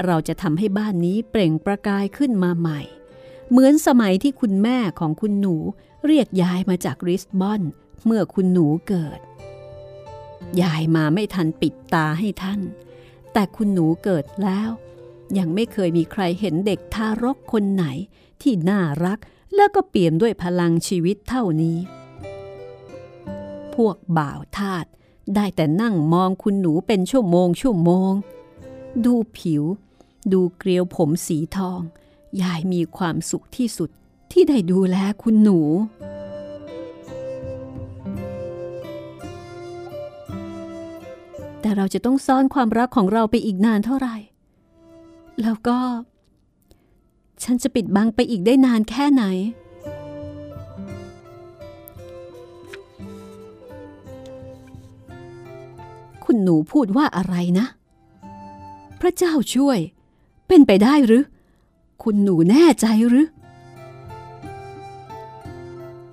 [0.05, 2.81] เราจะทำให้บ้านนี้เปล่งประกายขึ้นมาใหม่
[3.51, 5.57] เหมือนสมัยที่คุณแม่ของคุณหนู
[6.07, 7.63] เรียกยายมาจากริสบอน
[8.05, 9.21] เมื่อคุณหนูเกิด
[10.63, 12.61] ยายมาไม่ทันปิดตาให้ท่าน
[13.33, 14.71] แต่คุณหนูเกิดแล้ว
[15.39, 17.85] ยังไม่เคยมีใครเห็นเด็กทารกคนไหน
[18.43, 19.19] ที่น่ารัก
[19.55, 21.79] แล้วก็เปี่ยมด้วยพลังชีวิตเท่านี้
[23.75, 24.87] พวกบ่าวทาส
[25.35, 28.13] ได้แต่นั่งมองคุณหนูเป็นชั่วโมงชั่วโมง
[29.05, 29.65] ดูผิว
[30.33, 31.81] ดูเกลียวผมสีทอง
[32.43, 33.91] ยายมีความสุขที่สุด
[34.33, 35.61] ที่ได้ดูแลคุณหนู
[41.61, 44.17] แต่เราจะต้องซ่อนความรักของเราไปอีกนานเท่าไหร่
[45.43, 45.79] แล้วก็
[47.43, 49.25] ฉันจะปิดบังไปอีกได้นานแค่ไหน
[56.33, 57.67] คุณหนูพูดว่าอะไรนะ
[59.01, 59.79] พระเจ้าช่วย
[60.49, 61.25] เป็นไปได้หรือ
[62.03, 63.29] คุณหนูแน่ใจหรือ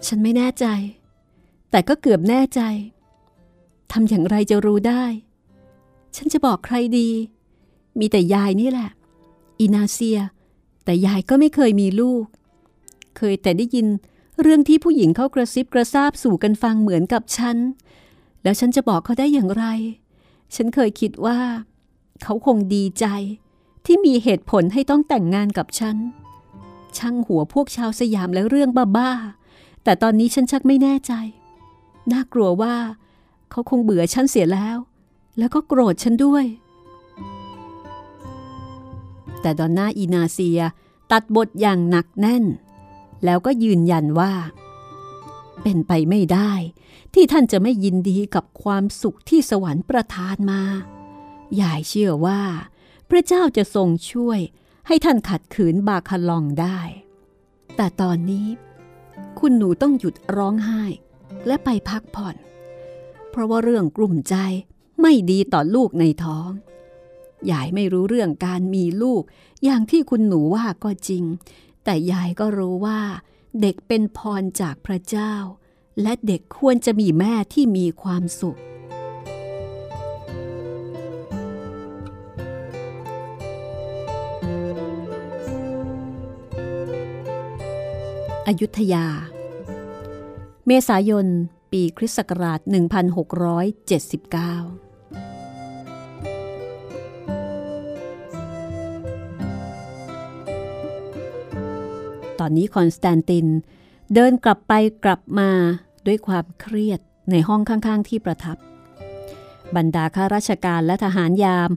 [0.08, 0.66] ฉันไม่แน่ใจ
[1.72, 2.62] แต่ก็เกือบแน่ใจ
[3.92, 5.04] ทำอย่างไรจะรู้ได้
[6.16, 7.10] ฉันจะบอกใครดี
[8.00, 8.90] มีแต่ยายนี่แหละ
[9.60, 10.20] อีนาเซีย
[10.86, 12.26] แต่ยายก็ไม่เคยมีลูก
[13.18, 13.88] เคยแต่ได้ยิน
[14.42, 17.58] เรื่องที่ผู้หญิงเขากระซิบกระซาบสู่กันฟังเหมือนกับฉัน
[18.44, 19.66] แล้วฉันจะบอกเขาได้อย่างไร
[20.56, 21.40] ฉันเคยคิดว่า
[22.24, 23.06] เขาคงดีใจ
[23.86, 25.98] ที่มีเหตุผลให้ต้องแต่งงานกับฉัน
[26.98, 31.14] ช่างหัวพวกชาวสยามและเรื่องบ้าๆ แต่ตอนนี้ฉันชักไม่แน่ใจ
[32.12, 32.76] น่ากลัวว่า
[33.52, 34.78] เขาคงเบื่อฉันเสียแล้ว
[35.38, 36.46] แล้วก็โกรธฉันด้วย
[39.42, 40.62] แต่ดอนน่าอีนาเซีย
[41.12, 42.46] ตัดบทอย่างหนักแน่น
[43.26, 44.32] แล้วก็ยืนยันว่า
[45.64, 46.52] เป็นไปไม่ได้
[47.20, 50.62] ที่ท่านจะไม่ยินดีกับความสุขที่สวรรค์ประทานมา
[51.62, 52.42] ยายเชื่อว่า
[53.10, 54.40] พระเจ้าจะทรงช่วย
[54.88, 56.80] ให้ท่านขัดขืนบาคาลองได้
[57.76, 58.48] แต่ตอนนี้
[59.40, 60.84] คุณหนูต้องหยุดร้องไห้
[61.48, 62.36] และไปพักผ่อน
[63.30, 64.36] เพราะว่าเรื่องกลุ่มใจ
[65.02, 66.50] ไม่ดีต่อลูกในท้อง
[67.52, 69.24] ยายไม่รู้เรื่องการมีลูก
[69.64, 71.24] อย่างที่คุณหนูว่าก็จริง
[71.84, 73.02] แต่ยายก็รู้ว่า
[73.62, 75.34] เด็กเป็นพรจากพระเจ้า
[76.02, 78.60] และเด็กควรจะมีแม่ที่มีความสุข
[88.48, 89.06] อยุธยา
[90.68, 91.26] เมษายน
[91.72, 92.70] ปีคริสต์ศักราช 1679
[102.40, 103.48] ตอนนี้คอนสแตนติน
[104.14, 105.50] เดินกลับไปกลับมา
[106.08, 107.00] ด้วยความเครียด
[107.32, 108.58] ในห้องข้างๆที่ประทับ
[109.76, 111.72] บรรดาข้าราชการและทหารยาม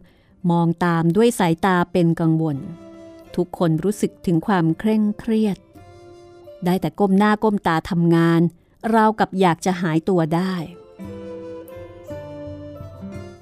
[0.50, 2.56] มองตามด้วยสายตาเป็นกังวล
[3.36, 5.58] ทุกคนรู้สึกถึงความเคร่งเครียด
[6.64, 8.40] ได้แต่ก้มหน้าก้มตาทำงาน
[8.94, 10.54] ราวกับอยากจะหายตัวได้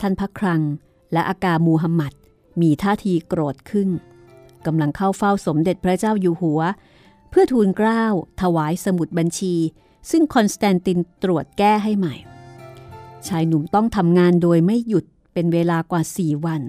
[0.01, 0.63] ท่านพระครัง
[1.13, 2.13] และอากามูฮัมหมัด
[2.61, 3.89] มีท่าทีโกรธขึ้น
[4.67, 6.61] กำลังเข้าเฝ้าสมเด็จพระเจ้าอยู่หัว
[7.31, 8.05] เพื่อทูลเกล้า
[8.41, 9.55] ถวายสมุดบัญชี
[10.11, 12.15] ซึ่งคอนสแตนตินตรวจแก้ให้ใหม่
[13.27, 16.63] ชายหนุ่มต้องทำงานโดยไม่หยุดเป็นเวลากว่าสี่วัน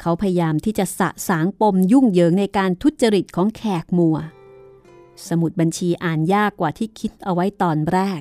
[0.00, 4.16] เขาพยายามที่จะสะสางปมยุ่งเหยิงในการทุจริตของแขกมัว
[5.28, 8.20] สมุดบัญชีอ่านยากกว่าที่คิดเอาไว้ตอนแรก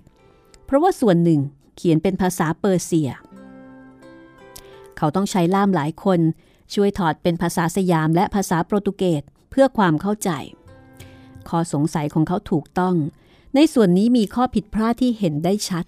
[0.65, 1.41] เพราะว่าส่วนหนึ่ง
[1.75, 3.09] เขียนเป็นภาษาเปอร์เซีย
[4.97, 6.19] เขาต้องใช้ล่ามหลายคน
[6.73, 10.29] ช่วยถอดเป็นภาษาสยามและภาษาโปรตุเกสเพื่อความเข้าใจ
[11.49, 12.95] ข้อสงสัยของเขาถูกต้อง
[13.55, 15.85] ในส่วนนี้มีข้อผิดพลาดที่เห็นได้ชัด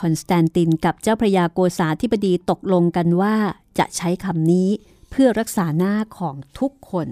[0.00, 3.34] คอนสแตนตินกับเจ้าพระยาโกษาธิบดีตกลงกันว่า
[3.78, 4.68] จะใช้คำนี้
[5.10, 7.08] เพื่อรักษาหน้าของทุกคน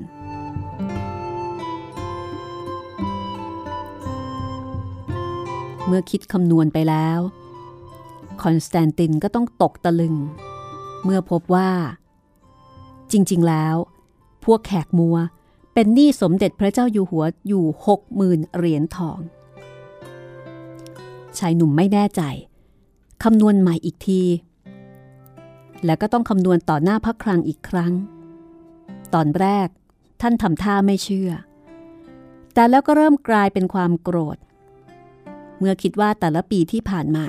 [5.86, 7.18] เมื่อคิดคำนวณไปแล้ว
[8.42, 10.14] คอนสแตนตินก็ต้องตกตะลึง
[11.04, 11.70] เมื่อพบว่า
[13.12, 13.76] จริงๆแล้ว
[14.44, 15.16] พวกแขกมัวร์
[15.74, 19.18] เป็นหนี้สมเด็จพระเจ้าอยู่หัวอยู่หกหมื่นเหรียญทอง
[21.38, 22.22] ชายหนุ่มไม่แน่ใจ
[23.22, 24.22] คำนวณใหม่อีกที
[25.84, 27.92] แล้วก็ต้องคำนวณต่อหน้าพักครังอีกครั้ง
[29.14, 29.68] ตอนแรก
[30.20, 31.30] ท่านทำท่าไม่เชื่อ
[32.54, 34.38] แต่แล้วก็เริ่มกลายเป็นความโกรธ
[35.58, 37.26] เมื่อคิดว่าแต่ละปีที่ผ่านมา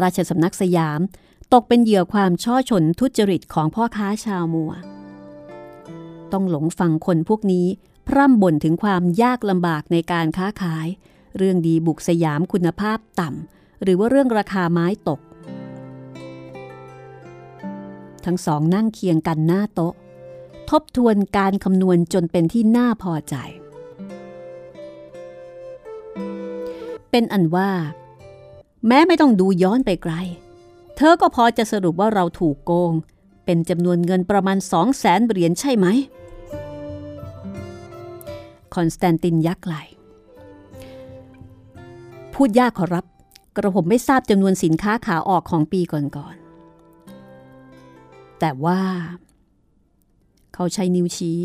[0.00, 1.00] ราชสำนักสยาม
[1.52, 4.72] ตกเป็นเหยื่อความช่อชนทุจริตของพ่อค้าชาวมัว
[6.32, 7.66] ต้องหลงฟังคนพวกนี้
[8.06, 10.86] พร่ำบ่นถึงความยากลำบากในการค้าขาย
[11.36, 15.20] เรื่องดีบุกสยามคุณภาพต่ำ หรือว่าเรื่องราคาไม้ตก
[18.24, 19.94] ทั้งสองนั่งเคียงกันหน้าโต๊ะ
[20.70, 23.34] ทบทวนการคำนวณจนเป็นที่น่าพอใจ
[27.10, 27.70] เป็นอันว่า
[28.86, 30.14] แม้ไม่ต้องดูย้อนไปไกล
[30.96, 32.92] เธอก็พอจะสรุปว่าเราถูกโกง
[33.44, 35.86] เป็นจำนวนเงินประมาณสองแสนเหรียญใช่ไหม
[38.74, 39.74] คอนสแตนตินยักไหล
[42.34, 43.04] พูดยากขอรับ
[43.56, 48.80] กระผมไม่ทราบจำนวนสินค้าขาออกของปีก่อนๆ แต่ว่า
[50.54, 51.38] เขาใช้นิ้วชี้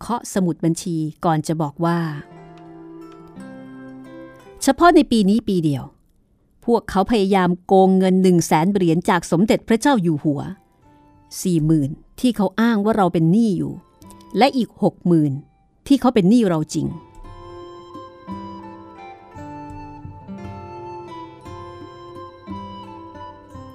[0.00, 1.98] เคาะสมุดบัญชีก่อนจะบอกว่า
[4.62, 5.84] เฉพาะในปีนี้ปีเดียว
[6.64, 10.40] พวกเขาพยายามโกงเงินหนึ่งแสนเหรียญจากสมเด็จพระเจ้าอยู่หัว
[11.42, 13.72] สี่หมื่นที่เขาอ้างว่าเราเป็นหนี้อยู่
[14.38, 15.32] และอีกหกหมื่น
[15.86, 16.86] ที่เขาเป็นหนี้เราจริง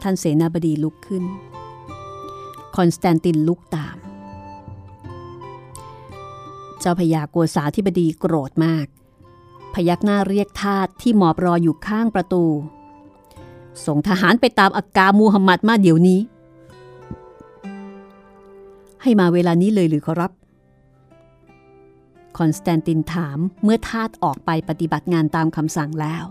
[0.01, 1.23] ท่านเสนาบดีลุกขึ้น
[2.75, 3.97] คอนสแตนตินลุกตาม
[6.79, 8.87] เจ้าพญาโกษาธิบดีโกรธมาก
[9.73, 12.43] พยักหน้าเรียกทาสที่หมอบรออยู่ข้างประตู
[13.85, 16.19] ส่งทหารไปตามอากามูฮัมหมัดมาเดี๋ยวนี้
[19.01, 20.31] ให้มาเวลานี้เลยหรือขอรับ
[22.37, 26.23] คอนสแตนตินถามเมื่อทาสออกไปปฏิบัติงานตามคำสั่งแล้ว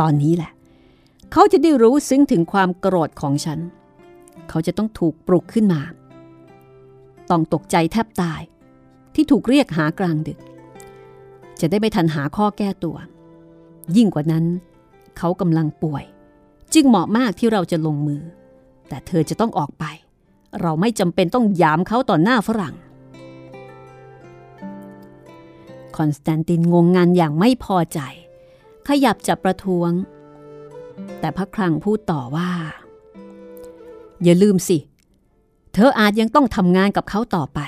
[0.00, 0.52] ตอนนี้แหละ
[1.32, 3.58] เขาจะได้รู้ซึ้งถึงความโกรธของฉัน
[4.48, 5.82] เขาจะต้องถูกปลุกขึ้นมา
[7.30, 8.40] ต้องตกใจแทบตาย
[9.14, 10.38] ที่ถูกเรียกหากลางดึก
[11.60, 12.96] จะได้ไม่ทันหาข้อแก้ตัว
[13.96, 14.44] ยิ่งกว่านั้น
[15.18, 16.04] เขากำลังป่วย
[16.74, 18.22] จึงเหมาะมากที่เราจะลงมือ
[18.88, 19.84] แต่เธอจะต้องออกไป
[20.60, 22.74] เราไม่จำเป็นต้องยามเขาต่อหน้าฝรั่ง
[25.96, 28.00] คอนสแตนตินงงงานอย่างไม่พอใจ
[28.88, 29.90] ขยับจะประท้วง
[31.20, 32.50] แต่พระคลังพูดต่อว่า
[34.24, 34.78] อย่าลืมสิ
[35.72, 37.60] เธออาจยังต้องทำงานกับเขาต่อไป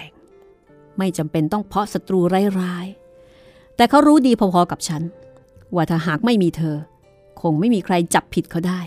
[0.98, 2.20] ไม่จำเป็นต้องเพาะศัตรู
[2.60, 5.02] ร้ายๆ แต่เขารู้ดีพอๆกับฉัน
[5.74, 6.76] ว่าถ้าหากไม่มีเธอ
[7.40, 8.80] คงไม่มีใครจับผิดเขาได้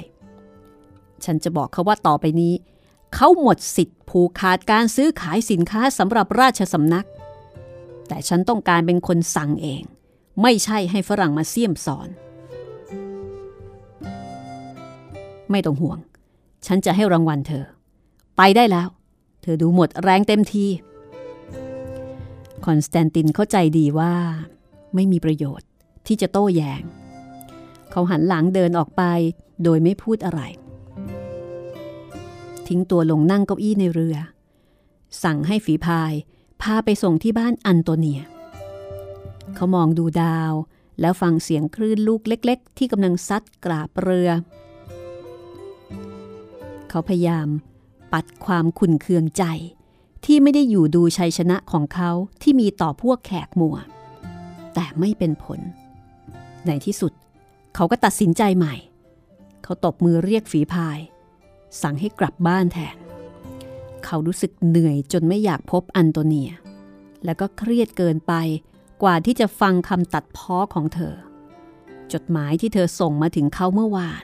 [1.26, 2.54] ฉันจะบอกเขาว่าต่อไปนี้
[3.16, 7.08] เขาหมดสิทธิ์ผูกขาดการซื้อขายสินค้าสำหรับราชสำนัก
[8.08, 9.84] แต่ฉันต้องการเป็นคนสั่งเอง
[10.42, 12.10] ไม่ใช่ให้ฝรั่งมาเสี่ยมสอน
[15.52, 16.00] ไม่ต้องห่วง
[16.66, 17.66] ฉันจะให้รางวัลเธอ
[18.38, 18.88] ไปได้แล้ว
[19.42, 20.66] เธอดูหมดแรงเต็มที
[22.66, 24.14] คอนสแตนตินเข้าใจดีว่า
[24.96, 25.68] ไม่มีประโยชน์
[26.08, 26.82] ที่จะโต้แย้ง
[27.92, 29.04] เขาหันหลังเดินออกไป
[29.64, 30.42] โดยไม่พูดอะไร
[32.68, 34.16] ทิ้งตัวลงนั่งเก้าอี้ในเรือ
[35.24, 36.14] สั่งให้ฝีพาย
[36.62, 38.22] พาไปส่งที่บ้านอันโตเนีย
[39.56, 40.54] เขามองดูดาว
[41.02, 44.30] แล้วฟังเสียงคลื่นลูกเล็ก ๆ ที่กำลังซัดกราบเรือ
[46.92, 47.48] เขาพยายาม
[48.14, 49.44] ปัดความขุนเคืองใจ
[50.26, 52.12] ที่ไม่ได้อยู่ดูชัยชนะของเขา
[52.42, 53.76] ที่มีต่อพวกแขกมัว
[54.74, 55.60] แต่ไม่เป็นผล
[56.68, 57.14] ในที่สุด
[57.76, 58.76] เขาก็ตัดสินใจใหม่
[59.64, 61.00] เขาตบมือเรียกฝีพาย
[61.82, 62.98] สั่งให้กลับบ้านแทน
[64.06, 66.52] เขารู้สึกเหนื่อยจนไม่อยากพบอันโตเนีย
[67.26, 68.34] แล้วก็เครียดเกินไป
[69.04, 71.16] กว่าที่จะฟังคำตัดพ้อของเธอ
[72.14, 74.24] จดหมายที่เธอส่งมาถึงเขาเมื่อวาน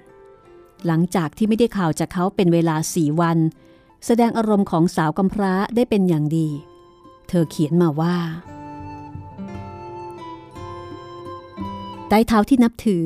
[0.86, 3.38] หลังจากที่ไม่ได้ข่าวจากเขาเป็นเวลาสี่วัน
[4.06, 6.50] แสดงอารมณ์ของสาวกำพร้าได้เป็นอย่างดี
[7.28, 8.18] เธอเขียนมาว่า
[12.10, 13.04] ใต้เท้าที่นับถือ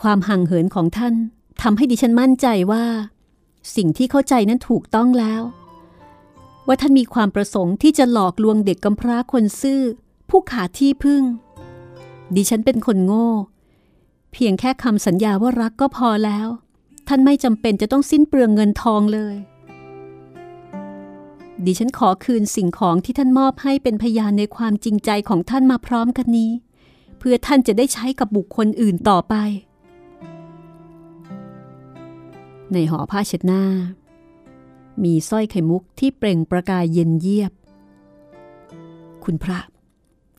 [0.00, 1.14] ความห่างเหินของท่าน
[1.62, 2.84] ทำให้ดิฉันมั่นใจว่า
[3.76, 5.42] สิ่งที่เข้าใจนั้นถูกต้องแล้ว
[6.66, 9.80] ว่าท่านมีความประสงค์ที่จะหลอกลวงเด็กกำพร้าคนซื่อ
[10.28, 11.22] ผู้ขาดที่พึ่ง
[12.34, 13.30] ดิฉันเป็นคนโง่
[14.32, 16.48] เพียงแค่คำสัญญาว่ารักก็พอแล้ว
[17.08, 19.36] ท่านไม่จำเป็นจะต้องสิ้นเปลืองเงินทองเลย
[21.64, 26.50] ดิฉันขอคืนสิ่งของที่ท่านมอบให้เป็นพยานในความจริงใจของท่านมาพร้อมกันนี้
[27.18, 29.34] เพื่อท่านจะได้ใช้กับบุคคลอื่นต่อไป
[32.72, 33.64] ในหอผ้าเช็ดหน้า
[35.04, 37.52] มีสร้อยไข่มุกที่เปล่งประกายเย็นเยียบ
[39.24, 39.58] คุณพระ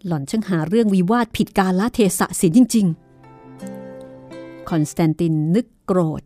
[0.05, 3.02] หล่อนช่างหาเรื่องวิวาทผิดกาลเทศะเสียจริง ๆ
[4.69, 6.21] คอนสแตนตินนึกโกรธ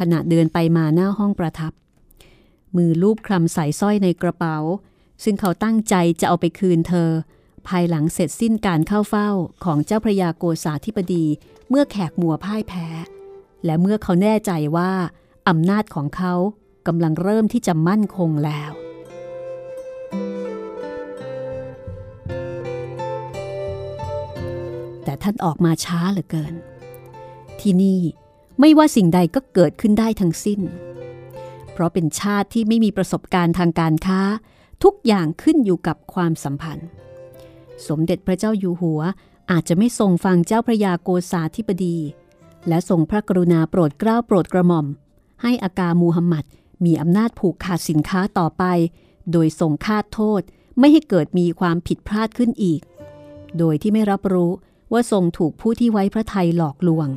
[0.00, 1.72] ขณะเดินไปมาหน้าห้องประทับ
[2.76, 4.56] มือลูบคลำใส่สร้อยในกระเป๋า
[5.24, 7.10] ซึ่งเขาตั้งใจจะเอาไปคืนเธอ
[7.68, 9.30] ภายหลังเสร็จสิ้นการเข้าเฝ้า
[9.64, 11.24] ของเจ้าพระยาโกษาธิบดี
[11.68, 12.86] เมื่อแขกมัวพ่ายแพ้
[13.64, 14.92] และเมื่อเขาแน่ใจว่า
[15.48, 16.34] อำนาจของเขา
[16.86, 18.72] กำลังเริ่มที่จะมั่นคงแล้ว
[25.04, 26.54] แต่ท่านออกมาช้าเหลือเกิน
[27.62, 28.00] ที่นี่
[28.60, 30.60] ไม่ว่าสิ่งใดก็เกิดขึ้นได้ทั้งสิ้น
[31.72, 34.20] เพราะเป็นชาติที่ไม่มีประสบการณ์ทางการค้า
[34.82, 36.88] ทุกอย่างขึ้นอยู่กับความสัมพันธ์
[37.86, 39.00] สมเด็จพระเจ้าอยู่หัว
[39.50, 41.98] อาจจะไม่ทรงฟังเจ้าพระยาโกษาธิบดี
[42.68, 44.86] และทรงพระกรุณาโปรดเกล้าโปรดกระหม่อม
[45.42, 46.44] ให้อากามูฮัมหมัด
[46.84, 48.64] มีอำนาจผูกขาดสินค้าต่อไป
[49.32, 50.42] โดยทรงคาดโทษ
[50.78, 52.80] ไม่ให้เกิดมีความผิดพลาดขึ้นอีก
[53.58, 54.50] โดยที่ไม่รับรู้
[54.92, 57.08] ว่าทรงถูกผู้ที่ไว้พระทัยหลอกลวง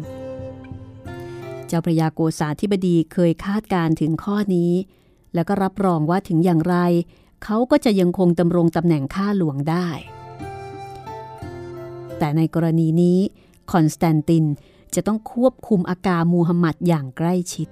[1.74, 4.72] จ้าพระยาโกษาธิบดีเคยคาดการถึงข้อนี้
[5.34, 6.78] แล้วก็รับรองว่าถึงอย่างไร
[7.44, 9.88] เขาก็จะยังคงดำรงตำแหน่งข้าหลวงได้
[12.18, 13.20] แต่ในกรณีนี้
[13.72, 14.46] คอนสแตนติน
[14.96, 17.70] จะต้องควบคุมอากามูฮัมหมัดอย่างใกล้ชิด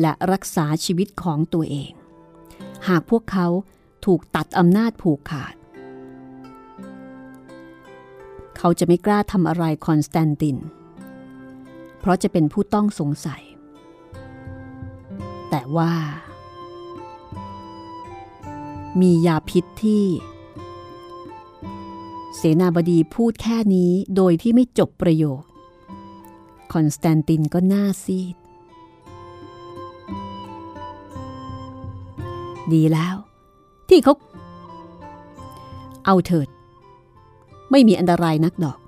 [0.00, 1.92] และรักษาชีวิตของตัวเอง
[2.88, 3.46] หากพวกเขา
[4.04, 5.54] ถูกตัดอำนาจผูกขาด
[8.58, 10.60] เขาจะไม่กล้าทำอะไรคอนสแตนติน
[12.04, 13.42] เพราะจะเป็นผู้ต้องสงสัย
[15.50, 15.92] แต่ว่า
[19.00, 20.04] มียาพิษที่
[22.36, 25.42] เสนาบดีพูดแค่นี้โดยที่ไม่จบประโยค
[26.72, 28.36] คอนสแตนตินก็หน้าซีด
[32.72, 33.16] ดีแล้ว
[33.88, 34.14] ที่เขา
[36.06, 36.48] เอาเถิด
[37.70, 38.78] ไม่มีอันตรายนักดอก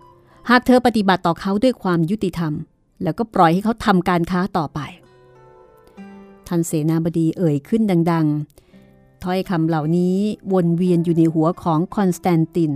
[0.50, 2.54] หากเธอปฏิบัติต่อเขาด้วยความยุติธรรม
[3.02, 4.80] แล้วก็ปล่อยให้เขาทำการค้าต่อไป
[6.46, 7.82] ท่านเสนาบดีเอ่ยขึ้น
[8.12, 8.26] ดัง
[8.74, 10.16] ๆ ถ้อยคำเหล่านี้
[10.52, 12.72] วนเวียนอยู่ในหัวของคอนสแตนติน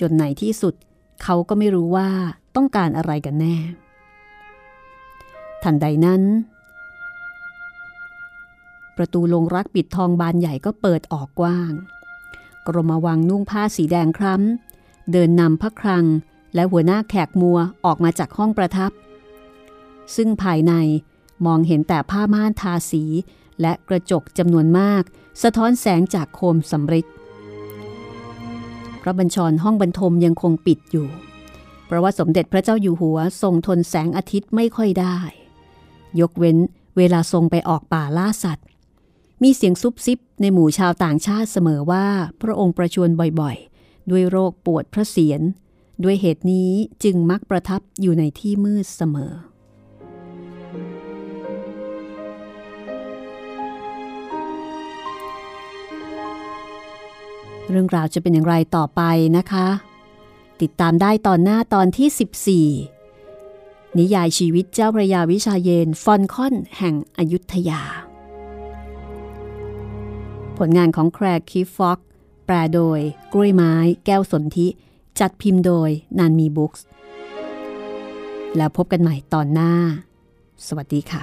[0.00, 0.74] จนในที่สุด
[1.22, 2.08] เขาก็ไม่รู้ว่า
[2.56, 3.56] ต้องการอะไรกันแน่
[5.62, 6.22] ทันใดนั้น
[8.96, 11.72] ประตูลงรักปิดทองบานใหญ่ก็เปิดออกกว้าง
[12.66, 16.04] กรมวังนุ่งผ้าสีแดงคล้ำเดินนำพระครัง
[16.56, 18.90] และหัวหน้าแขกมัวออกมาจากห้องประทับ
[20.16, 20.72] ซึ่งภายใน
[21.46, 23.04] มองเห็นแต่ผ้าม่านทาสี
[23.60, 25.02] และกระจกจำนวนมาก
[25.42, 27.06] สะท้อนแสงจากโคมสำริด
[29.02, 31.08] พระบัญชรห้องบรรทมยังคงปิดอยู่
[31.86, 35.18] เพราะว่าสมเด็จพระเจ้าอยู่หัวทรงทนแสงอาทิตย์ไม่ค่อยได้
[36.20, 36.56] ยกเว้น
[36.96, 38.66] เวลาทรงไปออกป่าล่าสัตว์
[39.42, 42.06] มีเสียงซุบซิบในหมู่ชาวต่างชาติเสมอว่า
[42.42, 45.40] พระองค์ประชวรบ่อยๆ ด้วยโรคปวดพระเศียร
[46.04, 46.70] ด้วยเหตุนี้
[47.04, 49.32] จึงมักประทับอยู่ในที่มืดเสมอ
[57.70, 59.02] เรื่องราวจะเป็นอย่างไรต่อไป
[59.36, 59.66] นะคะ
[60.60, 67.82] ติดตามได้ตอนหน้าตอนที่ 14 นิยายชีวิตเจ้าพระยาวิชาเยน ฟอนคอนแห่งอยุธยา
[70.58, 71.98] ผลงานของแครกคิฟฟ็อก
[72.46, 73.00] แปลโดย
[73.32, 73.74] กล้วยไม้
[74.06, 74.68] แก้วสนธิ
[75.20, 76.84] จัดพิมพ์โดยนานมีบุ๊กส์
[78.56, 79.72] แล้วพบกันใหม่ตอนหน้า
[80.66, 81.22] สวัสดีค่ะ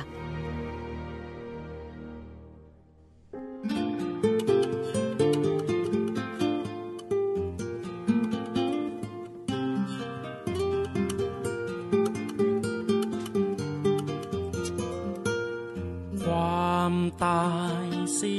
[16.23, 17.45] ความตา
[17.85, 17.87] ย
[18.19, 18.35] สี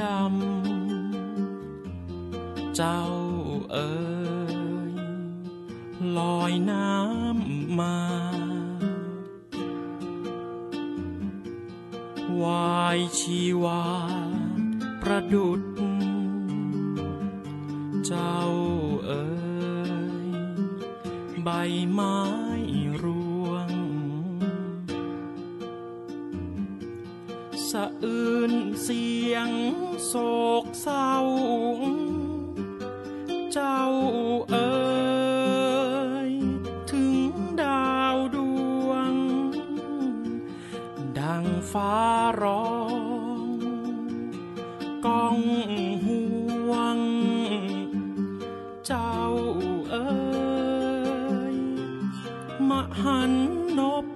[0.00, 0.34] ดำ
[2.76, 3.00] เจ้า
[3.72, 4.03] เอ๋
[6.18, 7.96] ลอยน้ำมา
[12.42, 13.84] วายชีวา
[15.02, 15.62] ประดุด
[18.06, 18.40] เจ้า
[19.06, 19.24] เอ๋
[20.24, 20.28] ย
[21.44, 21.48] ใบ
[21.92, 22.18] ไม้
[23.02, 23.70] ร่วง
[27.68, 28.52] สะอื้น
[28.82, 29.50] เสียง
[30.06, 30.14] โศ
[30.62, 31.14] กเศร้า
[33.52, 33.80] เจ้า
[34.50, 34.73] เอ๋ย
[41.74, 42.00] ฟ้า
[42.42, 42.72] ร้อ
[43.38, 43.48] ง
[45.06, 45.38] ก้อง
[46.06, 46.24] ห่
[46.70, 46.98] วง
[48.86, 49.16] เจ้า
[49.90, 50.08] เอ๋
[51.54, 51.56] ย
[52.68, 52.70] ม
[53.00, 53.32] หัน
[53.78, 54.06] นบ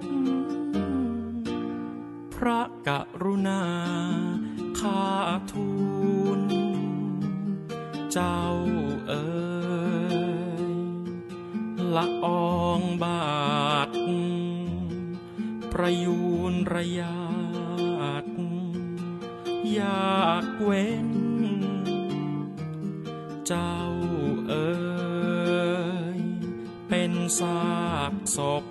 [2.35, 2.89] พระก
[3.23, 3.63] รุณา
[4.79, 5.05] ข้า
[5.51, 5.71] ทู
[6.39, 6.41] ล
[8.11, 8.41] เจ้า
[9.07, 9.27] เอ๋
[10.71, 10.73] ย
[11.95, 13.89] ละอองบาท
[15.71, 16.19] ประยู
[16.51, 28.68] นระยาา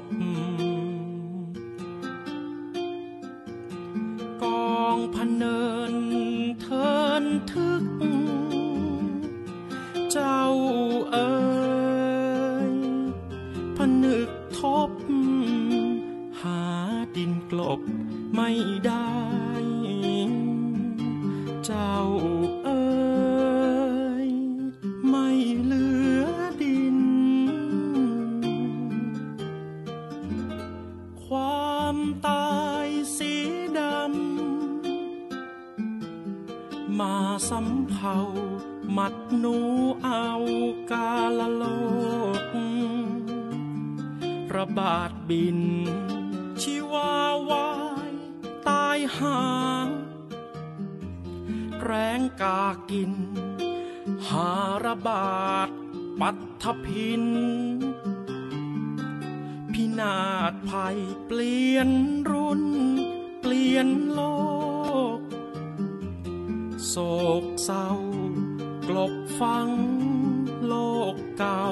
[36.98, 37.16] มา
[37.48, 38.16] สำเภา
[38.96, 39.56] มัดหนู
[40.04, 40.28] เอา
[40.90, 41.62] กาลโล
[44.50, 45.60] ก ระบาดบิน
[46.60, 47.12] ชีวา
[47.50, 47.70] วา
[48.10, 48.12] ย
[48.68, 49.38] ตายหา
[51.84, 53.12] แรงกากิน
[54.28, 54.50] หา
[54.84, 55.68] ระบาด
[56.20, 56.30] ปั
[56.62, 57.24] ทพิน
[59.72, 60.18] พินา
[60.52, 61.90] ศภัยเปลี่ยน
[62.30, 62.62] รุ่น
[63.40, 64.20] เปลี่ยนโล
[64.56, 64.57] ก
[67.42, 67.88] กเศร้า
[68.88, 69.68] กลบฟัง
[70.66, 70.74] โล
[71.14, 71.64] กเก่า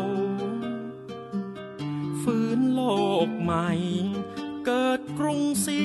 [2.22, 2.83] ฟื้นโล
[3.27, 3.70] กใหม่
[4.64, 5.83] เกิดกรุงศรี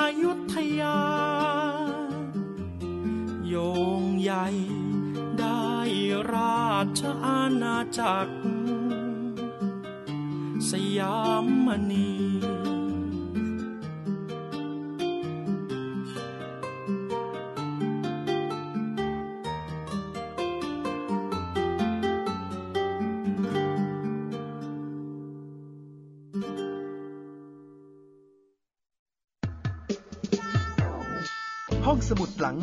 [0.00, 1.00] อยุธยา
[3.48, 3.54] โย
[4.00, 4.46] งใหญ่
[5.38, 5.68] ได้
[6.34, 6.68] รา
[7.00, 8.34] ชอาณาจักร
[10.70, 12.10] สยามมณี